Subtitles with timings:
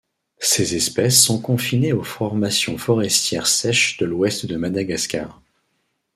[0.39, 5.43] Ces espèces sont confinées aux formations forestières sèches de l’ouest de Madagascar.